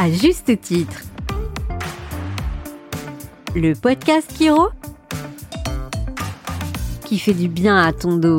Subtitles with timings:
[0.00, 1.02] à juste titre.
[3.54, 4.70] Le podcast Kiro
[7.04, 8.38] qui fait du bien à ton dos.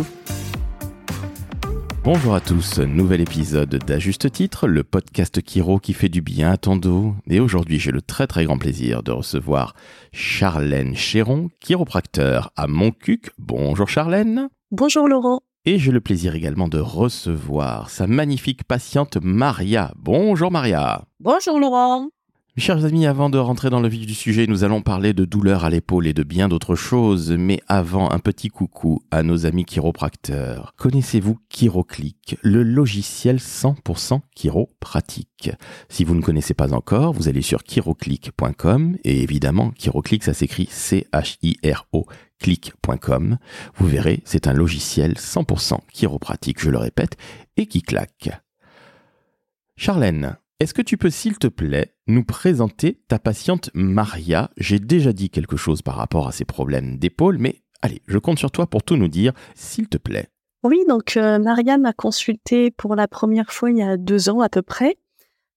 [2.04, 6.50] Bonjour à tous, nouvel épisode d'À juste titre, le podcast Kiro qui fait du bien
[6.50, 7.14] à ton dos.
[7.28, 9.76] Et aujourd'hui, j'ai le très très grand plaisir de recevoir
[10.12, 13.30] Charlène Chéron, chiropracteur à Montcuq.
[13.38, 14.50] Bonjour Charlène.
[14.72, 15.44] Bonjour Laurent.
[15.64, 19.92] Et j'ai le plaisir également de recevoir sa magnifique patiente Maria.
[19.96, 21.04] Bonjour Maria.
[21.20, 22.10] Bonjour Laurent.
[22.58, 25.24] Mes chers amis, avant de rentrer dans le vif du sujet, nous allons parler de
[25.24, 27.32] douleur à l'épaule et de bien d'autres choses.
[27.32, 30.74] Mais avant, un petit coucou à nos amis chiropracteurs.
[30.76, 35.52] Connaissez-vous ChiroClick, le logiciel 100% chiropratique?
[35.88, 40.68] Si vous ne connaissez pas encore, vous allez sur chiroclick.com et évidemment, ChiroClick, ça s'écrit
[40.70, 42.06] C-H-I-R-O
[42.38, 43.38] click.com.
[43.76, 47.16] Vous verrez, c'est un logiciel 100% chiropratique, je le répète,
[47.56, 48.30] et qui claque.
[49.78, 54.52] Charlène, est-ce que tu peux, s'il te plaît, nous présenter ta patiente Maria?
[54.58, 58.38] J'ai déjà dit quelque chose par rapport à ses problèmes d'épaule, mais allez, je compte
[58.38, 60.28] sur toi pour tout nous dire, s'il te plaît.
[60.62, 64.42] Oui, donc euh, Maria m'a consulté pour la première fois il y a deux ans
[64.42, 64.98] à peu près.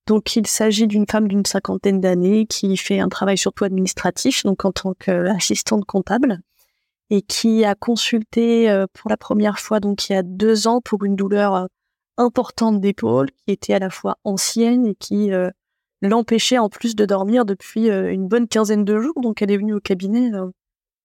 [0.06, 4.64] Donc il s'agit d'une femme d'une cinquantaine d'années qui fait un travail surtout administratif, donc
[4.64, 6.40] en tant qu'assistante comptable,
[7.10, 10.80] et qui a consulté euh, pour la première fois donc il y a deux ans
[10.80, 11.66] pour une douleur euh,
[12.16, 15.50] importante d'épaule qui était à la fois ancienne et qui euh,
[16.02, 19.20] l'empêchait en plus de dormir depuis euh, une bonne quinzaine de jours.
[19.20, 20.50] Donc elle est venue au cabinet euh,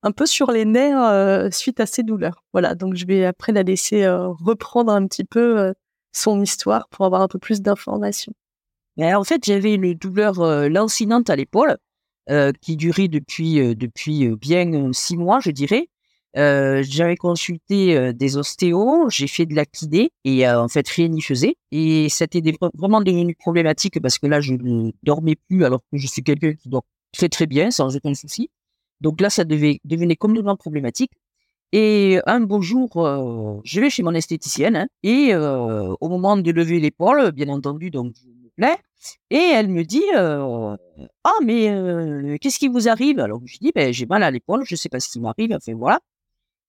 [0.04, 2.44] un peu sur les nerfs suite à ces douleurs.
[2.54, 5.74] Voilà, donc je vais après la laisser reprendre un petit peu
[6.14, 8.32] son histoire pour avoir un peu plus d'informations.
[8.98, 11.76] en fait, j'avais une douleur lancinante à l'épaule
[12.62, 15.90] qui durait depuis, depuis bien six mois, je dirais.
[16.38, 20.88] Euh, j'avais consulté euh, des ostéos, j'ai fait de la kiné et euh, en fait
[20.88, 21.56] rien n'y faisait.
[21.72, 22.42] Et c'était
[22.76, 26.54] vraiment devenu problématique parce que là je ne dormais plus alors que je suis quelqu'un
[26.54, 28.50] qui dort très très bien sans aucun souci.
[29.02, 31.12] Donc là ça devait, devenait complètement problématique.
[31.72, 32.90] Et un beau jour,
[33.64, 38.16] je vais chez mon esthéticienne hein, et au moment de lever l'épaule, bien entendu, donc
[38.16, 38.76] je me plais,
[39.30, 43.20] et elle me dit ah mais qu'est-ce qui vous arrive?
[43.20, 45.54] Alors je dis ben j'ai mal à l'épaule, je sais pas ce qui m'arrive.
[45.54, 46.00] Enfin voilà.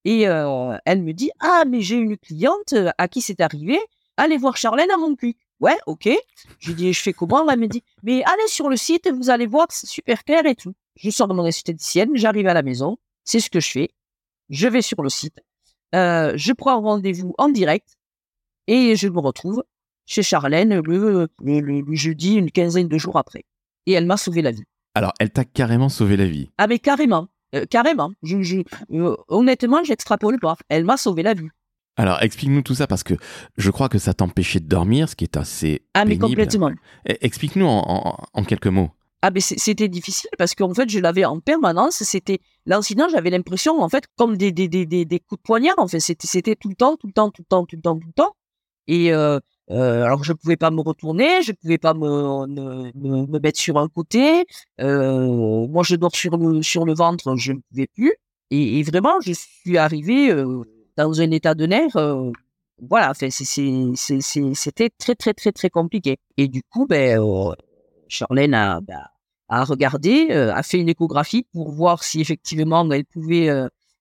[0.05, 3.79] Et elle me dit Ah, mais j'ai une cliente à qui c'est arrivé.
[4.17, 5.35] Allez voir Charlène à mon cul.
[5.61, 6.09] Ouais, ok.
[6.59, 7.49] Je dis Je fais comment?
[7.49, 10.55] Elle me dit Mais allez sur le site, vous allez voir, c'est super clair et
[10.55, 10.75] tout.
[10.97, 12.97] Je sors de mon esthéticienne, j'arrive à la maison.
[13.25, 13.91] C'est ce que je fais.
[14.49, 15.39] Je vais sur le site.
[15.93, 17.97] je prends rendez-vous en direct
[18.67, 19.65] et je me retrouve
[20.07, 23.45] chez Charlène le, le jeudi, une quinzaine de jours après.
[23.87, 24.65] Et elle m'a sauvé la vie.
[24.95, 26.51] Alors, elle t'a carrément sauvé la vie.
[26.59, 27.29] Ah, mais carrément.
[27.55, 28.13] Euh, carrément.
[28.23, 28.59] Je, je,
[28.93, 30.57] euh, honnêtement, j'extrapole pas.
[30.69, 31.49] Elle m'a sauvé la vie.
[31.97, 33.15] Alors, explique-nous tout ça parce que
[33.57, 35.83] je crois que ça t'empêchait de dormir, ce qui est assez.
[35.95, 36.71] Ah, mais complètement.
[37.07, 38.91] Eh, explique-nous en, quelques mots.
[39.23, 42.03] Ah, mais c'était difficile parce qu'en fait, je l'avais en permanence.
[42.05, 45.75] C'était l'incident, j'avais l'impression, en fait, comme des, des, des, des, coups de poignard.
[45.79, 47.99] En fait, c'était tout le temps, tout le temps, tout le temps, tout le temps,
[47.99, 48.35] tout le temps.
[48.87, 49.39] Et euh,
[49.71, 53.79] euh, alors je pouvais pas me retourner, je pouvais pas me, me, me mettre sur
[53.79, 54.45] un côté.
[54.81, 58.13] Euh, moi, je dors sur le, sur le ventre, je ne pouvais plus.
[58.51, 60.63] Et, vraiment, je suis arrivé euh,
[60.97, 61.97] dans un état de nerf.
[62.83, 66.19] Voilà, c'était très très très très compliqué.
[66.37, 67.21] Et du coup, ben,
[68.09, 69.05] Charlène a, ben,
[69.49, 73.51] a regardé, a fait une échographie pour voir si effectivement elle pouvait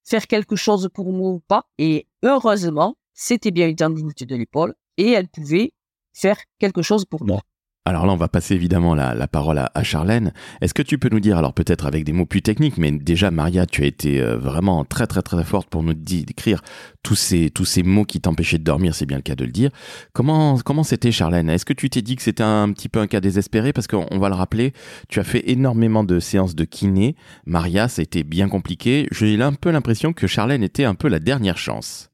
[0.04, 1.66] faire quelque chose pour moi ou pas.
[1.78, 5.72] Et heureusement, c'était bien une tendinite de l'épaule et elle pouvait
[6.14, 7.42] faire quelque chose pour moi.
[7.86, 10.32] Alors là, on va passer évidemment la, parole à, Charlène.
[10.62, 13.32] Est-ce que tu peux nous dire, alors peut-être avec des mots plus techniques, mais déjà
[13.32, 16.62] Maria, tu as été euh, vraiment très très très forte pour nous décrire
[17.02, 19.52] tous ces tous ces mots qui t'empêchaient de dormir, c'est bien le cas de le
[19.52, 19.72] dire.
[20.14, 21.50] Comment comment c'était Charlène?
[21.50, 23.74] Est-ce que tu t'es dit que c'était un petit peu un cas désespéré?
[23.74, 24.74] Parce qu'on va le rappeler,
[25.08, 27.16] tu as fait énormément de séances de kiné.
[27.48, 29.08] Maria, ça a été bien compliqué.
[29.12, 32.12] J'ai un peu l'impression que Charlène était un peu la dernière chance.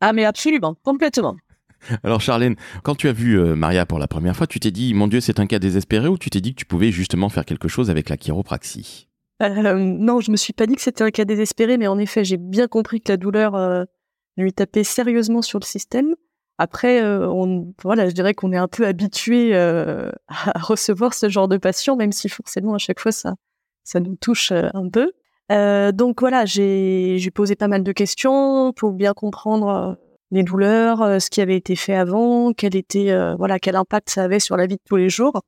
[0.00, 1.36] Ah mais absolument, complètement.
[2.02, 4.94] Alors Charlène, quand tu as vu euh, Maria pour la première fois, tu t'es dit,
[4.94, 7.44] mon Dieu, c'est un cas désespéré ou tu t'es dit que tu pouvais justement faire
[7.44, 9.08] quelque chose avec la chiropraxie?
[9.42, 12.24] Euh, Non, je me suis pas dit que c'était un cas désespéré, mais en effet,
[12.24, 13.84] j'ai bien compris que la douleur euh,
[14.36, 16.14] lui tapait sérieusement sur le système.
[16.58, 20.10] Après, on, voilà, je dirais qu'on est un peu habitué à
[20.58, 23.34] recevoir ce genre de patients, même si forcément à chaque fois ça,
[23.84, 25.12] ça nous touche un peu.
[25.92, 29.98] donc voilà, j'ai posé pas mal de questions pour bien comprendre
[30.30, 34.10] les douleurs, euh, ce qui avait été fait avant, quel était euh, voilà quel impact
[34.10, 35.40] ça avait sur la vie de tous les jours.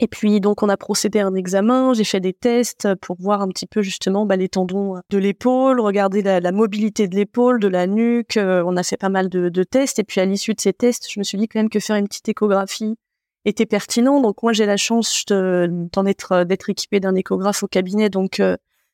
[0.00, 3.42] Et puis donc on a procédé à un examen, j'ai fait des tests pour voir
[3.42, 7.68] un petit peu justement bah, les tendons de l'épaule, regarder la, mobilité de l'épaule, de
[7.68, 8.36] la nuque.
[8.36, 11.08] Euh, on a fait pas mal de, tests et puis à l'issue de ces tests,
[11.10, 12.96] je me suis dit quand même que faire une petite échographie
[13.44, 14.20] était pertinent.
[14.20, 18.42] Donc moi j'ai la chance d'en être d'être équipée d'un échographe au cabinet, donc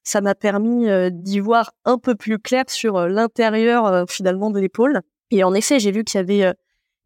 [0.03, 5.01] ça m'a permis d'y voir un peu plus clair sur l'intérieur finalement de l'épaule.
[5.31, 6.55] Et en effet, j'ai vu qu'il y avait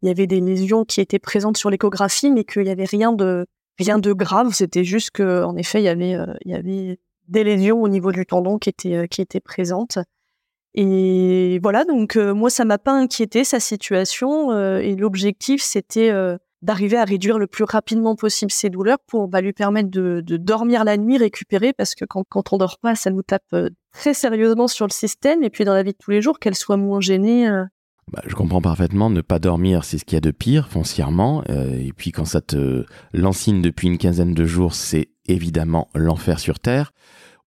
[0.01, 3.11] il y avait des lésions qui étaient présentes sur l'échographie, mais qu'il y avait rien
[3.11, 3.45] de
[3.79, 4.53] rien de grave.
[4.53, 8.11] C'était juste que en effet, il y avait il y avait des lésions au niveau
[8.11, 9.99] du tendon qui étaient qui étaient présentes.
[10.73, 16.11] Et voilà, donc moi ça m'a pas inquiété sa situation et l'objectif c'était
[16.65, 20.83] d'arriver à réduire le plus rapidement possible ses douleurs pour bah, lui permettre de, dormir
[20.83, 24.15] la nuit, récupérer, parce que quand, quand on dort pas, ça nous tape euh, très
[24.15, 26.77] sérieusement sur le système, et puis dans la vie de tous les jours, qu'elle soit
[26.77, 27.47] moins gênée.
[27.47, 27.63] Euh.
[28.11, 31.43] Bah, je comprends parfaitement, ne pas dormir, c'est ce qu'il y a de pire foncièrement,
[31.49, 36.39] euh, et puis quand ça te lancine depuis une quinzaine de jours, c'est évidemment l'enfer
[36.39, 36.91] sur Terre.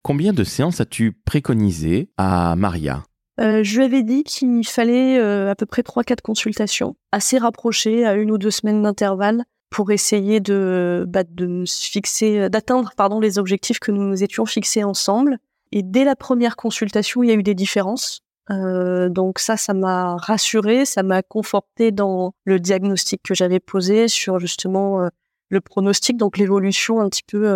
[0.03, 3.03] Combien de séances as-tu préconisé à Maria?
[3.41, 8.05] Euh, je lui avais dit qu'il fallait euh, à peu près 3-4 consultations, assez rapprochées,
[8.05, 13.21] à une ou deux semaines d'intervalle, pour essayer de, bah, de fixer, euh, d'atteindre pardon
[13.21, 15.39] les objectifs que nous nous étions fixés ensemble.
[15.71, 18.23] Et dès la première consultation, il y a eu des différences.
[18.51, 24.39] donc ça, ça m'a rassuré, ça m'a conforté dans le diagnostic que j'avais posé sur
[24.39, 25.11] justement
[25.51, 27.47] le pronostic, donc l'évolution un petit peu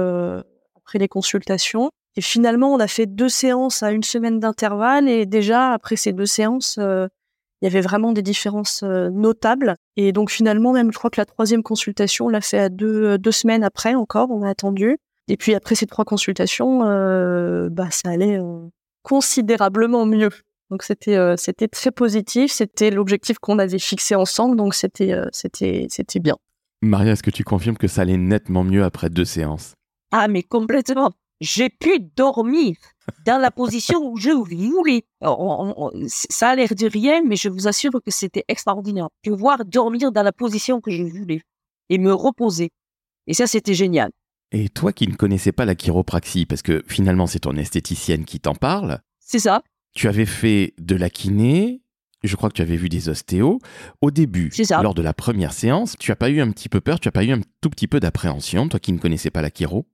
[0.77, 1.91] après les consultations.
[2.17, 6.13] Et finalement, on a fait deux séances à une semaine d'intervalle et déjà après ces
[6.13, 7.09] deux séances, euh,
[7.61, 9.77] il y avait vraiment des différences euh, notables.
[9.97, 13.05] Et donc finalement, même je crois que la troisième consultation, on l'a fait à deux,
[13.05, 14.99] euh, deux semaines après encore, on a attendu.
[15.29, 16.81] Et puis après ces trois consultations,
[17.71, 18.41] bah ça allait
[19.03, 20.31] considérablement mieux.
[20.69, 26.19] Donc c'était c'était très positif, c'était l'objectif qu'on avait fixé ensemble, donc c'était c'était c'était
[26.19, 26.37] bien.
[26.83, 29.75] Maria, est-ce que tu confirmes que ça allait nettement mieux après deux séances?
[30.11, 31.13] Ah mais complètement
[31.43, 32.77] j'ai pu dormir
[33.27, 35.05] dans la position où je voulais.
[36.07, 39.09] ça a l'air de rien, mais je vous assure que c'était extraordinaire.
[39.25, 41.43] Pouvoir dormir dans la position que je voulais
[41.89, 42.71] et me reposer.
[43.27, 44.11] Et ça, c'était génial.
[44.53, 48.39] Et toi qui ne connaissais pas la chiropraxie, parce que finalement c'est ton esthéticienne qui
[48.39, 49.01] t'en parle.
[49.19, 49.63] C'est ça.
[49.95, 51.83] Tu avais fait de la kiné,
[52.23, 53.59] je crois que tu avais vu des ostéos.
[54.01, 57.01] Au début, lors de la première séance, tu as pas eu un petit peu peur,
[57.01, 59.51] tu as pas eu un tout petit peu d'appréhension, toi qui ne connaissais pas la
[59.51, 59.87] chiro?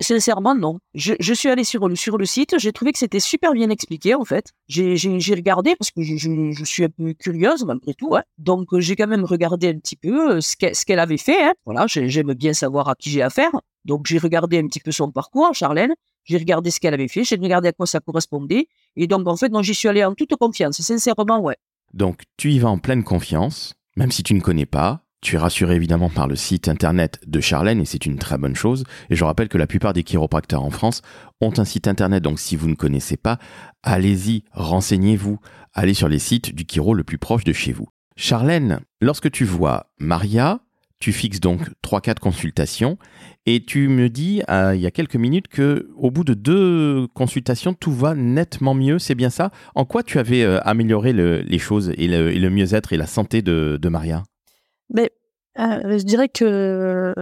[0.00, 0.78] Sincèrement, non.
[0.94, 4.14] Je, suis allée sur le, sur le site, j'ai trouvé que c'était super bien expliqué,
[4.14, 4.52] en fait.
[4.68, 4.94] J'ai
[5.34, 8.14] regardé, parce que je, je, suis un peu curieuse, malgré tout.
[8.14, 8.22] Hein.
[8.38, 11.42] Donc, euh, j'ai quand même regardé un petit peu euh, ce qu'elle avait fait.
[11.42, 11.52] Hein.
[11.64, 13.50] Voilà, j'aime bien savoir à qui j'ai affaire.
[13.84, 15.94] Donc, j'ai regardé un petit peu son parcours, Charlène.
[16.24, 18.68] J'ai regardé ce qu'elle avait fait, j'ai regardé à quoi ça correspondait.
[18.94, 20.80] Et donc, en fait, j'y suis allée en toute confiance.
[20.80, 21.56] Sincèrement, ouais.
[21.92, 25.01] Donc, tu y vas en pleine confiance, même si tu ne connais pas.
[25.22, 28.56] Tu es rassuré évidemment par le site internet de Charlène et c'est une très bonne
[28.56, 28.82] chose.
[29.08, 31.00] Et je rappelle que la plupart des chiropracteurs en France
[31.40, 33.38] ont un site internet, donc si vous ne connaissez pas,
[33.84, 35.38] allez-y, renseignez-vous,
[35.74, 37.86] allez sur les sites du chiro le plus proche de chez vous.
[38.16, 40.58] Charlène, lorsque tu vois Maria,
[40.98, 42.98] tu fixes donc 3-4 consultations
[43.46, 47.06] et tu me dis euh, il y a quelques minutes que au bout de deux
[47.14, 49.52] consultations, tout va nettement mieux, c'est bien ça?
[49.76, 53.88] En quoi tu avais euh, amélioré les choses et le, mieux-être et la santé de
[53.88, 54.24] Maria?
[54.92, 55.10] Mais
[55.58, 57.14] euh, je dirais que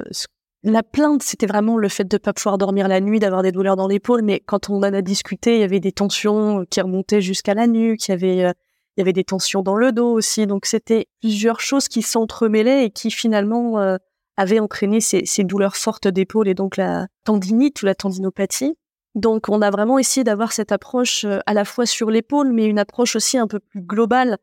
[0.63, 3.53] la plainte, c'était vraiment le fait de ne pas pouvoir dormir la nuit, d'avoir des
[3.53, 4.23] douleurs dans l'épaule.
[4.23, 7.67] Mais quand on en a discuté, il y avait des tensions qui remontaient jusqu'à la
[7.67, 8.53] nuque, il y avait, euh,
[8.97, 10.47] il y avait des tensions dans le dos aussi.
[10.47, 13.97] Donc c'était plusieurs choses qui s'entremêlaient et qui finalement euh,
[14.37, 18.77] avaient entraîné ces, ces douleurs fortes d'épaule et donc la tendinite ou la tendinopathie.
[19.15, 22.79] Donc on a vraiment essayé d'avoir cette approche à la fois sur l'épaule, mais une
[22.79, 24.39] approche aussi un peu plus globale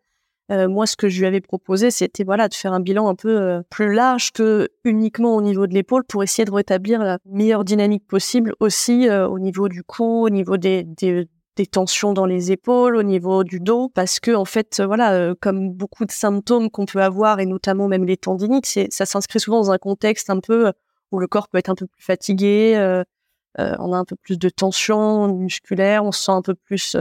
[0.52, 3.16] euh, moi, ce que je lui avais proposé, c'était voilà de faire un bilan un
[3.16, 7.20] peu euh, plus large que uniquement au niveau de l'épaule pour essayer de rétablir la
[7.26, 11.28] meilleure dynamique possible aussi euh, au niveau du cou, au niveau des, des,
[11.58, 15.72] des, tensions dans les épaules, au niveau du dos, parce que en fait, voilà, comme
[15.74, 19.72] beaucoup de symptômes qu'on peut avoir et notamment même les tendinites, ça s'inscrit souvent dans
[19.72, 20.72] un contexte un peu
[21.12, 23.04] où le corps peut être un peu plus fatigué.
[23.58, 26.96] on a un peu plus de tension musculaire, on se sent un peu plus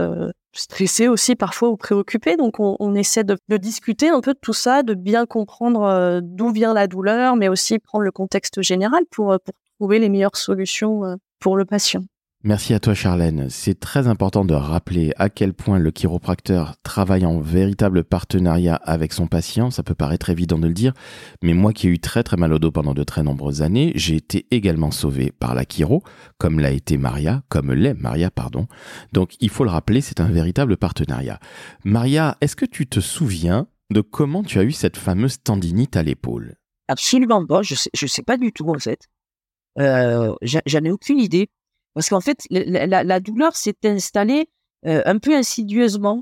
[0.57, 2.35] stressé aussi parfois ou préoccupé.
[2.35, 6.51] Donc on, essaie de, discuter un peu de tout ça, de bien comprendre euh, d'où
[6.51, 10.35] vient la douleur, mais aussi prendre le contexte général pour, euh, pour trouver les meilleures
[10.35, 12.03] solutions euh, pour le patient.
[12.43, 13.49] Merci à toi Charlène.
[13.49, 19.11] C'est très important de rappeler à quel point le chiropracteur travaille en véritable partenariat avec
[19.11, 19.71] son patient.
[19.71, 20.93] Ça peut paraître évident de le dire,
[21.41, 23.91] mais moi qui ai eu très très mal au dos pendant de très nombreuses années,
[23.95, 26.03] j'ai été également sauvé par la chiro,
[26.37, 28.67] comme l'a été Maria, comme l'est Maria, pardon.
[29.13, 31.39] Donc il faut le rappeler, c'est un véritable partenariat.
[31.83, 36.03] Maria, est-ce que tu te souviens de comment tu as eu cette fameuse tendinite à
[36.03, 36.53] l'épaule?
[36.87, 39.07] Absolument pas, je sais, sais pas du tout en fait.
[39.79, 41.49] Euh, J'en ai aucune idée.
[41.97, 44.47] Parce qu'en fait, la, douleur s'est installée
[44.85, 46.21] euh, un peu insidieusement.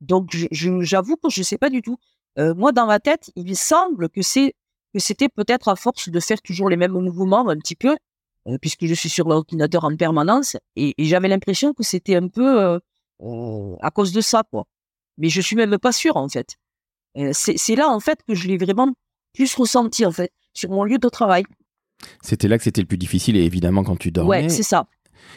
[0.00, 1.98] Donc, j'avoue que je ne sais pas du tout.
[2.36, 4.54] Euh, moi, dans ma tête, il semble que c'est
[4.92, 7.96] que c'était peut-être à force de faire toujours les mêmes mouvements un petit peu,
[8.48, 12.80] euh, puisque je suis sur l'ordinateur en permanence, et, j'avais l'impression que c'était un peu
[13.20, 14.64] à cause de ça, quoi.
[15.16, 16.56] Mais je suis même pas sûr en fait.
[17.32, 18.92] c'est là en fait que je l'ai vraiment
[19.32, 21.44] plus ressenti en fait sur mon lieu de travail.
[22.20, 24.42] C'était là que c'était le plus difficile et évidemment quand tu dormais.
[24.42, 24.88] Ouais, c'est ça.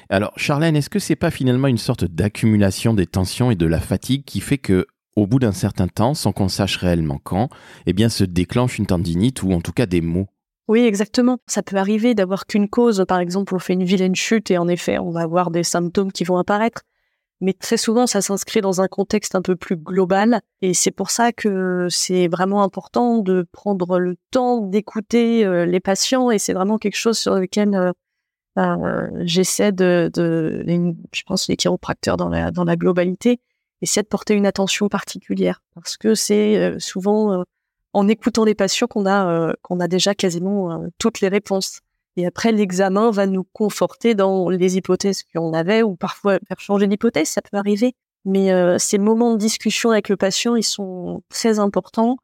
[0.09, 3.79] Alors Charlène, est-ce que c'est pas finalement une sorte d'accumulation des tensions et de la
[3.79, 7.49] fatigue qui fait que au bout d'un certain temps, sans qu'on sache réellement quand,
[7.87, 10.27] eh bien se déclenche une tendinite ou en tout cas des maux?
[10.67, 11.39] Oui, exactement.
[11.47, 13.03] Ça peut arriver d'avoir qu'une cause.
[13.07, 16.11] Par exemple, on fait une vilaine chute et en effet, on va avoir des symptômes
[16.11, 16.81] qui vont apparaître.
[17.39, 20.41] Mais très souvent, ça s'inscrit dans un contexte un peu plus global.
[20.61, 25.79] Et c'est pour ça que c'est vraiment important de prendre le temps d'écouter euh, les
[25.79, 26.31] patients.
[26.31, 27.93] Et c'est vraiment quelque chose sur lequel
[28.57, 33.39] euh, j'essaie de, je pense, les chiropracteurs dans la, dans la globalité,
[33.81, 35.61] essaient de porter une attention particulière.
[35.75, 37.43] Parce que c'est euh, souvent
[37.97, 41.79] en écoutant les patients qu'on a, euh, qu'on a déjà quasiment euh, toutes les réponses.
[42.15, 46.87] Et après, l'examen va nous conforter dans les hypothèses qu'on avait ou parfois faire changer
[46.87, 47.93] d'hypothèse, ça peut arriver.
[48.25, 52.17] Mais euh, ces moments de discussion avec le patient, ils sont très importants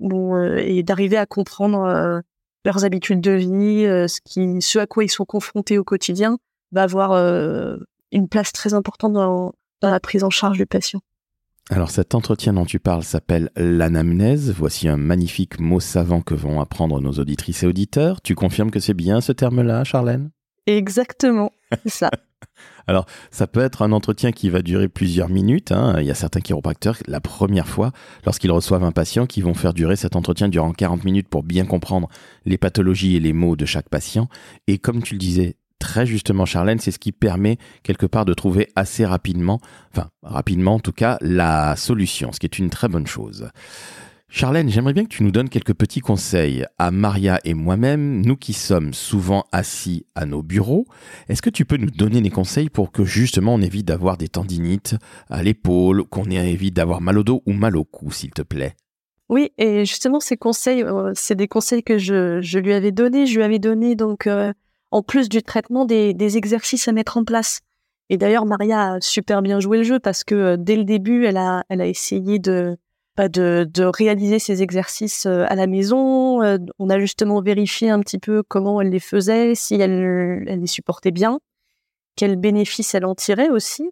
[0.00, 2.22] et d'arriver à comprendre
[2.64, 6.38] leurs habitudes de vie, ce, qui, ce à quoi ils sont confrontés au quotidien,
[6.72, 7.12] va avoir
[8.12, 9.52] une place très importante dans
[9.82, 11.00] la prise en charge du patient.
[11.70, 14.52] Alors cet entretien dont tu parles s'appelle l'anamnèse.
[14.52, 18.20] Voici un magnifique mot savant que vont apprendre nos auditrices et auditeurs.
[18.20, 20.30] Tu confirmes que c'est bien ce terme-là, Charlène?
[20.66, 21.52] Exactement,
[21.82, 22.10] c'est ça.
[22.86, 25.72] Alors, ça peut être un entretien qui va durer plusieurs minutes.
[25.72, 25.96] Hein.
[26.00, 27.92] Il y a certains chiropracteurs, la première fois,
[28.24, 31.64] lorsqu'ils reçoivent un patient, qui vont faire durer cet entretien durant 40 minutes pour bien
[31.64, 32.08] comprendre
[32.44, 34.28] les pathologies et les maux de chaque patient.
[34.66, 38.32] Et comme tu le disais très justement, Charlène, c'est ce qui permet quelque part de
[38.32, 39.60] trouver assez rapidement,
[39.92, 43.50] enfin rapidement en tout cas, la solution, ce qui est une très bonne chose.
[44.36, 48.34] Charlène, j'aimerais bien que tu nous donnes quelques petits conseils à Maria et moi-même, nous
[48.34, 50.86] qui sommes souvent assis à nos bureaux.
[51.28, 54.26] Est-ce que tu peux nous donner des conseils pour que justement on évite d'avoir des
[54.26, 54.96] tendinites
[55.30, 58.74] à l'épaule, qu'on évite d'avoir mal au dos ou mal au cou, s'il te plaît?
[59.28, 63.26] Oui, et justement, ces conseils, euh, c'est des conseils que je, lui avais donnés.
[63.26, 64.52] Je lui avais donné donc euh,
[64.90, 67.60] en plus du traitement des, exercices à mettre en place.
[68.10, 71.24] Et d'ailleurs, Maria a super bien joué le jeu parce que euh, dès le début,
[71.24, 72.76] elle a, essayé de,
[73.16, 76.42] de, de réaliser ces exercices euh, à la maison.
[76.42, 80.66] Euh, on a justement vérifié un petit peu comment elle les faisait, si elle, les
[80.66, 81.40] supportait bien,
[82.16, 83.90] quels bénéfices elle en tirait aussi.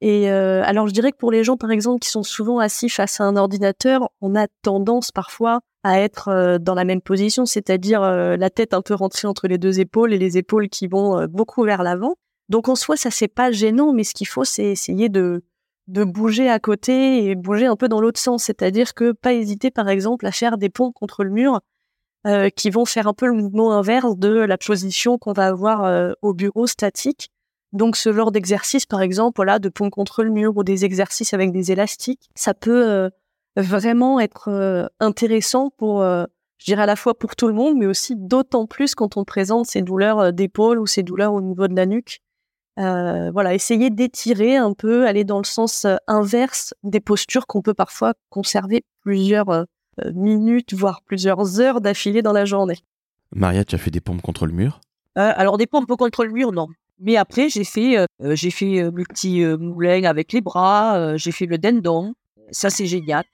[0.00, 3.22] Et alors, je dirais que pour les gens, par exemple, qui sont souvent assis face
[3.22, 8.02] à un ordinateur, on a tendance parfois à être euh, dans la même position, c'est-à-dire
[8.02, 11.20] euh, la tête un peu rentrée entre les deux épaules et les épaules qui vont
[11.20, 12.16] euh, beaucoup vers l'avant.
[12.48, 15.44] Donc en soi, ça c'est pas gênant, mais ce qu'il faut, c'est essayer de
[15.88, 19.70] de bouger à côté et bouger un peu dans l'autre sens, c'est-à-dire que pas hésiter
[19.70, 21.60] par exemple à faire des ponts contre le mur
[22.56, 26.32] qui vont faire un peu le mouvement inverse de la position qu'on va avoir au
[26.32, 27.28] bureau statique.
[27.74, 31.34] Donc ce genre d'exercice par exemple, voilà, de pont contre le mur ou des exercices
[31.34, 33.10] avec des élastiques, ça peut
[33.56, 36.24] vraiment être euh, intéressant pour, euh,
[36.58, 39.24] je dirais à la fois pour tout le monde, mais aussi d'autant plus quand on
[39.24, 42.20] présente ces douleurs euh, d'épaule ou ces douleurs au niveau de la nuque.
[42.76, 48.14] Voilà, essayer d'étirer un peu, aller dans le sens inverse des postures qu'on peut parfois
[48.30, 49.66] conserver plusieurs
[50.12, 52.78] minutes, voire plusieurs heures d'affilée dans la journée.
[53.32, 54.80] Maria, tu as fait des pompes contre le mur?
[55.14, 56.68] Alors des pompes contre le mur, non.
[57.00, 61.58] Mais après, j'ai fait, j'ai fait le petit moulin avec les bras, j'ai fait le
[61.58, 62.14] dindon.
[62.50, 63.24] Ça, c'est génial.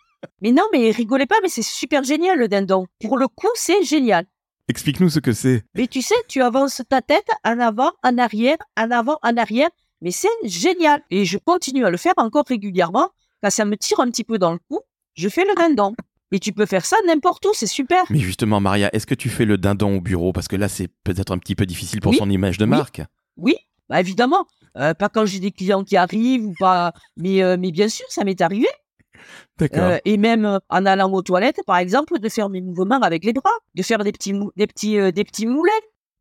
[0.42, 2.86] Mais non, mais rigolez pas, mais c'est super génial le dindon.
[3.00, 4.26] Pour le coup, c'est génial.
[4.70, 5.64] Explique-nous ce que c'est.
[5.74, 9.68] Mais tu sais, tu avances ta tête en avant, en arrière, en avant, en arrière.
[10.00, 11.02] Mais c'est génial.
[11.10, 13.10] Et je continue à le faire encore régulièrement.
[13.42, 14.78] Quand ça me tire un petit peu dans le cou,
[15.14, 15.96] je fais le dindon.
[16.30, 18.04] Et tu peux faire ça n'importe où, c'est super.
[18.10, 20.32] Mais justement, Maria, est-ce que tu fais le dindon au bureau?
[20.32, 23.02] Parce que là, c'est peut-être un petit peu difficile pour son image de marque.
[23.36, 23.56] Oui,
[23.88, 24.46] bah évidemment.
[24.76, 26.92] Euh, pas quand j'ai des clients qui arrivent ou pas.
[27.16, 28.68] Mais, euh, mais bien sûr, ça m'est arrivé.
[29.62, 33.24] Euh, et même euh, en allant aux toilettes, par exemple, de faire mes mouvements avec
[33.24, 35.70] les bras, de faire des petits, des petits, euh, des petits moulins.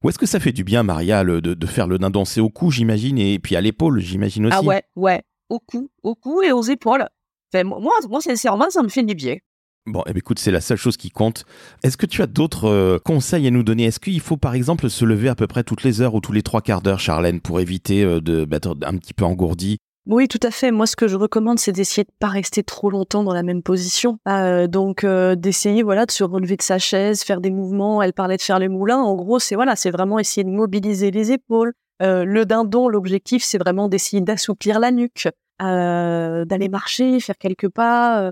[0.04, 2.50] Où est-ce que ça fait du bien, Maria, de, de, faire le dindon C'est au
[2.50, 4.56] cou, j'imagine, et puis à l'épaule, j'imagine aussi.
[4.58, 7.06] Ah ouais, ouais, au cou, au cou et aux épaules.
[7.54, 9.38] Enfin, moi, moi, sincèrement, ça me fait du bien.
[9.86, 11.46] Bon, eh ben, écoute, c'est la seule chose qui compte.
[11.84, 13.86] Est-ce que tu as d'autres conseils à nous donner?
[13.86, 16.32] Est-ce qu'il faut par exemple se lever à peu près toutes les heures ou tous
[16.32, 19.80] les trois quarts d'heure, Charlène, pour éviter de d'être un petit peu engourdi?
[20.10, 20.72] Oui, tout à fait.
[20.72, 23.62] Moi, ce que je recommande, c'est d'essayer de pas rester trop longtemps dans la même
[23.62, 24.18] position.
[24.28, 28.02] Euh, donc, euh, d'essayer, voilà, de se relever de sa chaise, faire des mouvements.
[28.02, 28.98] Elle parlait de faire les moulins.
[28.98, 31.74] En gros, c'est voilà, c'est vraiment essayer de mobiliser les épaules.
[32.02, 35.28] Euh, le dindon, l'objectif, c'est vraiment d'essayer d'assouplir la nuque,
[35.60, 38.32] d'aller marcher, faire quelques pas.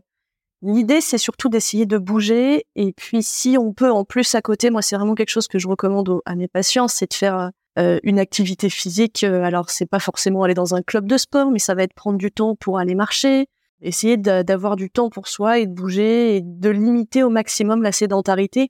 [0.63, 2.65] L'idée, c'est surtout d'essayer de bouger.
[2.75, 5.59] Et puis, si on peut, en plus, à côté, moi, c'est vraiment quelque chose que
[5.59, 9.23] je recommande à mes patients, c'est de faire euh, une activité physique.
[9.23, 11.93] Euh, Alors, c'est pas forcément aller dans un club de sport, mais ça va être
[11.93, 13.47] prendre du temps pour aller marcher,
[13.81, 17.83] essayer d'a- d'avoir du temps pour soi et de bouger et de limiter au maximum
[17.83, 18.69] la sédentarité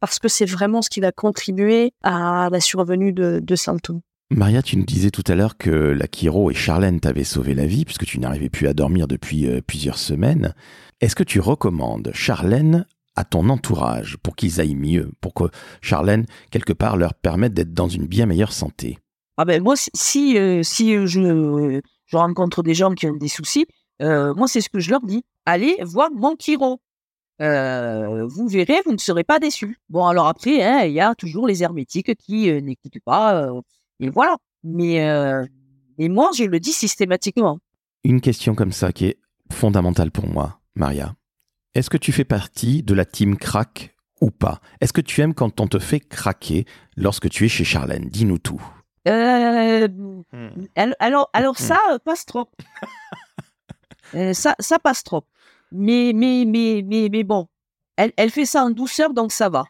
[0.00, 4.00] parce que c'est vraiment ce qui va contribuer à la survenue de, de symptômes.
[4.30, 7.66] Maria, tu nous disais tout à l'heure que la chiro et Charlène t'avaient sauvé la
[7.66, 10.54] vie puisque tu n'arrivais plus à dormir depuis euh, plusieurs semaines.
[11.00, 12.86] Est-ce que tu recommandes Charlène
[13.18, 15.44] à ton entourage pour qu'ils aillent mieux, pour que
[15.80, 18.98] Charlène, quelque part, leur permette d'être dans une bien meilleure santé
[19.36, 23.06] Ah ben moi, si- si, euh, si euh, je, euh, je rencontre des gens qui
[23.06, 23.66] ont des soucis,
[24.00, 25.24] moi, c'est ce que je leur dis.
[25.44, 26.80] Allez voir mon chiro.
[27.40, 29.78] Vous verrez, vous ne serez pas déçus.
[29.88, 33.48] Bon, alors après, hein, il y a toujours les hermétiques qui n'écoutent pas.
[34.00, 34.36] et voilà.
[34.64, 34.98] Mais,
[35.98, 37.58] mais moi, je le dis systématiquement.
[38.04, 39.18] Une question comme ça qui est
[39.52, 41.14] fondamentale pour moi, Maria.
[41.74, 44.60] Est-ce que tu fais partie de la team crack ou pas?
[44.80, 46.64] Est-ce que tu aimes quand on te fait craquer
[46.96, 48.08] lorsque tu es chez Charlène?
[48.08, 48.62] Dis-nous tout.
[49.06, 49.86] Euh,
[50.76, 52.48] al- alors, alors ça euh, passe trop.
[54.14, 55.24] Euh, ça, ça passe trop.
[55.70, 57.46] Mais, mais, mais, mais, mais bon,
[57.96, 59.64] elle, elle fait ça en douceur, donc ça va.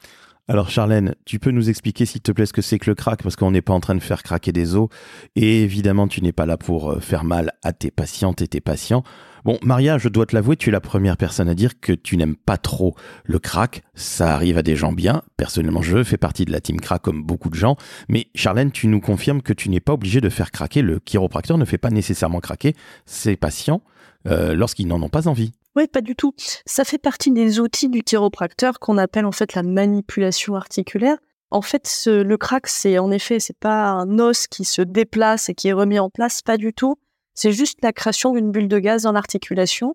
[0.47, 3.23] Alors Charlène, tu peux nous expliquer s'il te plaît ce que c'est que le crack?
[3.23, 4.89] Parce qu'on n'est pas en train de faire craquer des os
[5.37, 9.03] et évidemment tu n'es pas là pour faire mal à tes patientes et tes patients.
[9.45, 12.17] Bon Maria, je dois te l'avouer, tu es la première personne à dire que tu
[12.17, 13.83] n'aimes pas trop le crack.
[13.95, 15.23] Ça arrive à des gens bien.
[15.37, 17.77] Personnellement, je fais partie de la team crack comme beaucoup de gens.
[18.09, 20.83] Mais Charlène, tu nous confirmes que tu n'es pas obligé de faire craquer.
[20.83, 22.75] Le chiropracteur ne fait pas nécessairement craquer
[23.07, 23.83] ses patients
[24.27, 25.53] euh, lorsqu'ils n'en ont pas envie.
[25.77, 26.35] Oui, pas du tout.
[26.67, 31.17] Ça fait partie des outils du chiropracteur qu'on appelle en fait la manipulation articulaire.
[31.51, 35.55] En fait, le crack, c'est en effet, c'est pas un os qui se déplace et
[35.55, 36.97] qui est remis en place, pas du tout.
[37.39, 39.95] C'est juste la création d'une bulle de gaz dans l'articulation,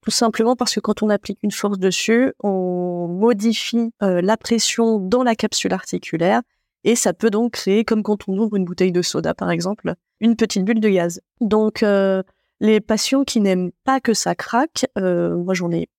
[0.00, 4.98] tout simplement parce que quand on applique une force dessus, on modifie euh, la pression
[4.98, 6.40] dans la capsule articulaire
[6.84, 9.96] et ça peut donc créer, comme quand on ouvre une bouteille de soda par exemple,
[10.20, 11.20] une petite bulle de gaz.
[11.42, 12.22] Donc euh,
[12.60, 15.90] les patients qui n'aiment pas que ça craque, euh, moi j'en ai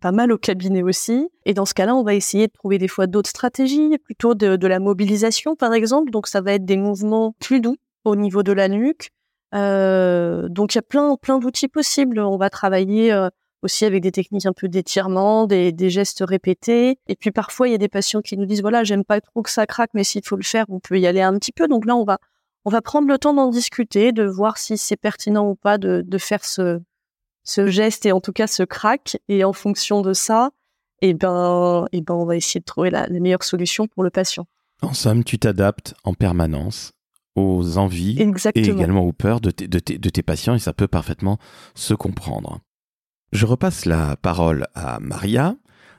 [0.00, 1.28] pas mal au cabinet aussi.
[1.44, 4.66] Et dans ce cas-là, on va essayer de trouver des fois d'autres stratégies, plutôt de
[4.66, 6.10] la mobilisation par exemple.
[6.10, 7.76] Donc ça va être des mouvements plus doux
[8.06, 9.10] au niveau de la nuque.
[9.54, 12.20] Euh, donc il y a plein plein d'outils possibles.
[12.20, 13.28] On va travailler euh,
[13.62, 16.98] aussi avec des techniques un peu d'étirement, des, gestes répétés.
[17.08, 19.42] Et puis parfois il y a des patients qui nous disent voilà j'aime pas trop
[19.42, 21.68] que ça craque, mais s'il faut le faire, on peut y aller un petit peu.
[21.68, 22.18] Donc là on va
[22.64, 26.02] on va prendre le temps d'en discuter, de voir si c'est pertinent ou pas de,
[26.06, 26.80] de faire ce,
[27.42, 29.16] ce geste et en tout cas ce crack.
[29.28, 30.50] Et en fonction de ça,
[31.02, 34.46] eh ben, eh ben, on va essayer de trouver la meilleure solution pour le patient.
[34.82, 36.92] En somme, tu t'adaptes en permanence
[37.36, 38.18] aux envies
[38.54, 41.38] et également aux peurs de tes, de, tes, de tes patients et ça peut parfaitement
[41.74, 42.60] se comprendre.
[43.32, 45.56] Je repasse la parole à Maria.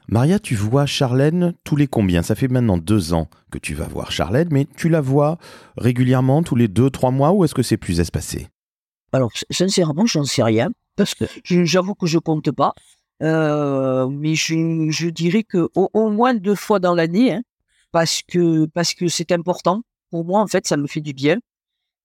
[0.10, 2.22] Maria, tu vois Charlène tous les combien?
[2.22, 5.38] Ça fait maintenant deux ans que tu vas voir Charlène, mais tu la vois
[5.78, 8.50] régulièrement tous les deux, trois mois ou est-ce que c'est plus espacé?
[9.14, 12.74] Alors, sincèrement, j'en sais rien, parce que j'avoue que je compte pas.
[13.22, 17.44] Euh, mais je, je dirais que au, au moins deux fois dans l'année, hein,
[17.92, 20.42] parce que parce que c'est important pour moi.
[20.42, 21.38] En fait, ça me fait du bien.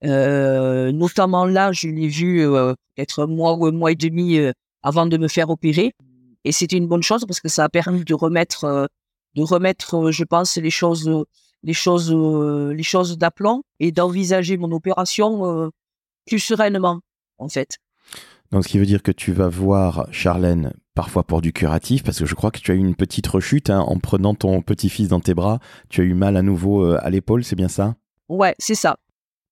[0.04, 4.38] Euh, notamment là, je l'ai vu euh, peut-être un mois ou un mois et demi
[4.38, 5.92] euh, avant de me faire opérer,
[6.44, 8.86] et c'était une bonne chose parce que ça a permis de remettre euh,
[9.34, 11.10] de remettre, je pense, les choses
[11.62, 15.70] les choses les choses d'aplomb et d'envisager mon opération
[16.26, 17.00] plus sereinement,
[17.38, 17.76] en fait.
[18.52, 22.18] Donc, ce qui veut dire que tu vas voir Charlène parfois pour du curatif, parce
[22.18, 25.08] que je crois que tu as eu une petite rechute hein, en prenant ton petit-fils
[25.08, 25.58] dans tes bras.
[25.88, 27.96] Tu as eu mal à nouveau euh, à l'épaule, c'est bien ça?
[28.28, 28.96] Ouais, c'est ça.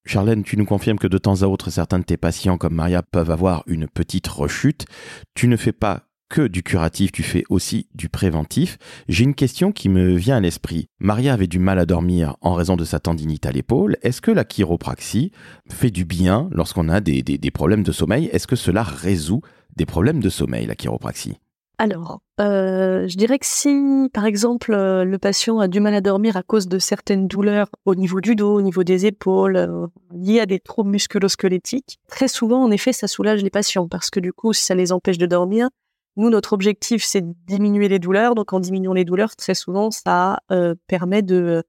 [0.05, 3.01] Charlène, tu nous confirmes que de temps à autre, certains de tes patients, comme Maria,
[3.01, 4.85] peuvent avoir une petite rechute.
[5.33, 8.77] Tu ne fais pas que du curatif, tu fais aussi du préventif.
[9.07, 10.87] J'ai une question qui me vient à l'esprit.
[10.99, 13.97] Maria avait du mal à dormir en raison de sa tendinite à l'épaule.
[14.01, 15.31] Est-ce que la chiropraxie
[15.69, 18.29] fait du bien lorsqu'on a des, problèmes de sommeil?
[18.31, 19.41] Est-ce que cela résout
[19.75, 21.37] des problèmes de sommeil, la chiropraxie?
[21.77, 25.99] Alors, euh, je dirais que si, par exemple, euh, le patient a du mal à
[25.99, 29.87] dormir à cause de certaines douleurs au niveau du dos, au niveau des épaules, euh,
[30.13, 34.21] liées à des troubles musculo-squelettiques, très souvent, en effet, ça soulage les patients parce que
[34.21, 35.67] du coup, si ça les empêche de dormir,
[36.17, 38.35] nous, notre objectif, c'est de diminuer les douleurs.
[38.35, 41.63] Donc, en diminuant les douleurs, très souvent, ça euh, permet de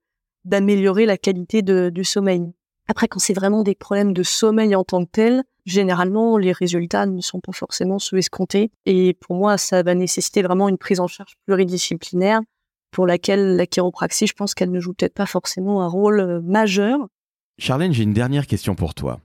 [0.45, 2.41] d'améliorer la qualité du sommeil.
[2.87, 7.05] Après, quand c'est vraiment des problèmes de sommeil en tant que tel, généralement, les résultats
[7.05, 8.71] ne sont pas forcément ceux escomptés.
[8.85, 12.39] Et pour moi, ça va nécessiter vraiment une prise en charge pluridisciplinaire
[12.91, 16.41] pour laquelle la chiropraxie, je pense qu'elle ne joue peut-être pas forcément un rôle euh,
[16.41, 17.07] majeur.
[17.59, 19.19] Charlène, j'ai une dernière question pour toi.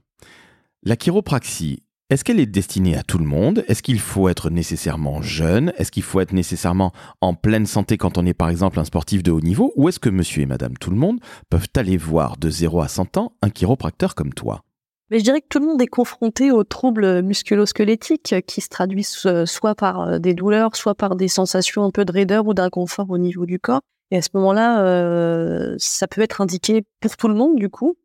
[0.83, 1.83] La chiropraxie,
[2.13, 3.65] Est-ce qu'elle est destinée à tout le monde?
[3.67, 5.73] Est-ce qu'il faut être nécessairement jeune?
[5.79, 9.23] Est-ce qu'il faut être nécessairement en pleine santé quand on est par exemple un sportif
[9.23, 9.73] de haut niveau?
[9.77, 12.87] Ou est-ce que monsieur et madame tout le monde peuvent aller voir de 0 à
[12.87, 14.61] 100 ans un chiropracteur comme toi?
[15.09, 19.25] Mais je dirais que tout le monde est confronté aux troubles musculo-squelettiques qui se traduisent
[19.25, 22.53] euh, soit par euh, des douleurs, soit par des sensations un peu de raideur ou
[22.53, 23.81] d'inconfort au niveau du corps.
[24.11, 27.97] Et à ce moment-là, euh, ça peut être indiqué pour tout le monde du coup.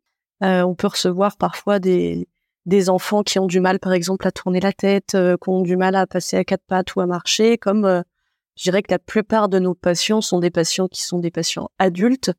[0.43, 2.27] Euh, on peut recevoir parfois des,
[2.65, 5.61] des enfants qui ont du mal, par exemple, à tourner la tête, euh, qui ont
[5.61, 8.01] du mal à passer à quatre pattes ou à marcher, comme euh,
[8.55, 11.69] je dirais que la plupart de nos patients sont des patients qui sont des patients
[11.79, 12.31] adultes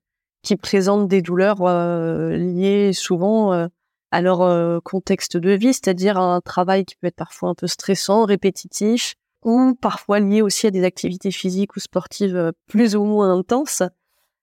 [0.43, 3.69] qui présentent des douleurs euh, liées souvent
[4.11, 7.67] à leur contexte de vie, c'est-à-dire à un travail qui peut être parfois un peu
[7.67, 13.33] stressant, répétitif, ou parfois lié aussi à des activités physiques ou sportives plus ou moins
[13.33, 13.83] intenses.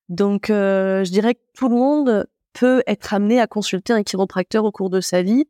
[0.09, 4.71] Donc, je dirais que tout le monde peut être amené à consulter un chiropracteur au
[4.71, 5.47] cours de sa vie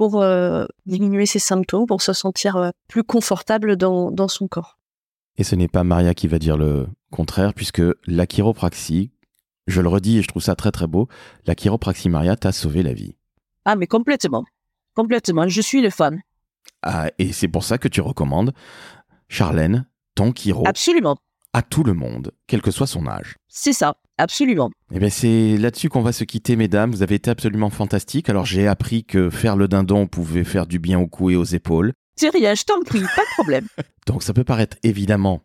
[0.00, 4.78] pour euh, diminuer ses symptômes, pour se sentir euh, plus confortable dans, dans son corps.
[5.36, 9.10] Et ce n'est pas Maria qui va dire le contraire, puisque la chiropraxie,
[9.66, 11.06] je le redis et je trouve ça très très beau,
[11.44, 13.14] la chiropraxie Maria t'a sauvé la vie.
[13.66, 14.46] Ah, mais complètement.
[14.94, 15.46] Complètement.
[15.48, 16.22] Je suis le fan.
[16.82, 18.54] Ah, et c'est pour ça que tu recommandes
[19.28, 21.18] Charlène, ton chiro, Absolument.
[21.52, 23.36] à tout le monde, quel que soit son âge.
[23.48, 23.98] C'est ça.
[24.20, 24.70] Absolument.
[24.92, 26.90] Eh bien, c'est là-dessus qu'on va se quitter, mesdames.
[26.90, 28.28] Vous avez été absolument fantastiques.
[28.28, 31.44] Alors, j'ai appris que faire le dindon pouvait faire du bien au cou et aux
[31.44, 31.94] épaules.
[32.16, 33.66] C'est rien, je t'en prie, pas de problème.
[34.06, 35.40] Donc, ça peut paraître évidemment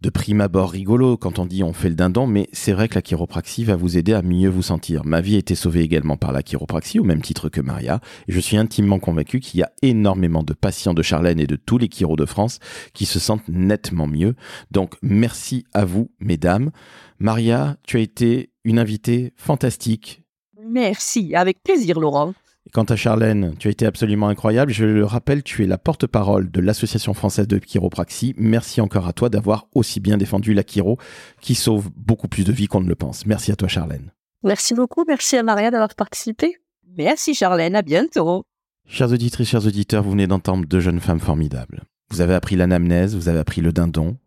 [0.00, 2.94] de prime abord rigolo quand on dit on fait le dindon, mais c'est vrai que
[2.94, 5.04] la chiropraxie va vous aider à mieux vous sentir.
[5.04, 8.32] Ma vie a été sauvée également par la chiropraxie, au même titre que Maria, et
[8.32, 11.78] je suis intimement convaincu qu'il y a énormément de patients de Charlène et de tous
[11.78, 12.58] les chiros de France
[12.94, 14.34] qui se sentent nettement mieux.
[14.70, 16.70] Donc, merci à vous, mesdames.
[17.18, 20.22] Maria, tu as été une invitée fantastique.
[20.64, 21.34] Merci.
[21.34, 22.34] Avec plaisir, Laurent.
[22.68, 24.72] Et Quant à Charlène, tu as été absolument incroyable.
[24.72, 28.34] Je le rappelle, tu es la porte-parole de l'Association française de chiropraxie.
[28.36, 30.98] Merci encore à toi d'avoir aussi bien défendu la chiro
[31.40, 33.24] qui sauve beaucoup plus de vies qu'on ne le pense.
[33.24, 34.12] Merci à toi, Charlène.
[34.44, 36.58] Merci beaucoup, merci à Maria d'avoir participé.
[36.98, 37.74] Merci, Charlène.
[37.74, 38.44] À bientôt.
[38.86, 41.84] Chers auditrices, chers auditeurs, vous venez d'entendre deux jeunes femmes formidables.
[42.10, 44.18] Vous avez appris l'anamnèse, vous avez appris le dindon.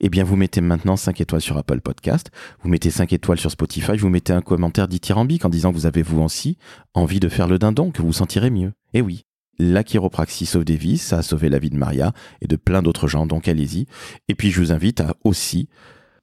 [0.00, 2.30] Eh bien, vous mettez maintenant 5 étoiles sur Apple Podcast,
[2.62, 5.86] vous mettez 5 étoiles sur Spotify, vous mettez un commentaire dithyrambique en disant que vous
[5.86, 6.56] avez vous aussi
[6.94, 8.72] envie de faire le dindon, que vous vous sentirez mieux.
[8.94, 9.24] Eh oui,
[9.58, 12.82] la chiropraxie sauve des vies, ça a sauvé la vie de Maria et de plein
[12.82, 13.86] d'autres gens, donc allez-y.
[14.28, 15.68] Et puis, je vous invite à aussi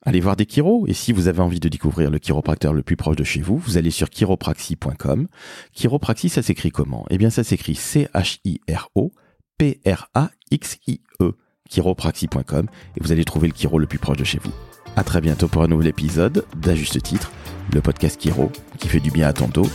[0.02, 0.88] aller voir des chiros.
[0.88, 3.58] Et si vous avez envie de découvrir le chiropracteur le plus proche de chez vous,
[3.58, 5.28] vous allez sur chiropraxie.com.
[5.74, 7.06] Chiropraxie, ça s'écrit comment?
[7.10, 9.12] Eh bien, ça s'écrit C-H-I-R-O
[9.58, 11.34] P-R-A-X-I-E
[11.67, 14.51] chiropraxie.com et vous allez trouver le chiro le plus proche de chez vous.
[14.95, 17.32] À très bientôt pour un nouvel épisode d'À juste titre,
[17.73, 19.69] le podcast chiro qui fait du bien à ton dos,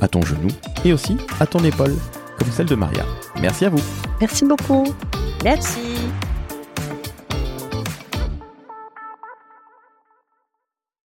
[0.00, 0.48] à ton genou
[0.84, 1.94] et aussi à ton épaule,
[2.38, 3.04] comme celle de Maria.
[3.40, 3.82] Merci à vous.
[4.20, 4.84] Merci beaucoup.
[5.44, 5.80] Merci.